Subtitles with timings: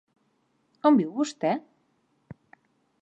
[0.89, 1.51] On viu vostè?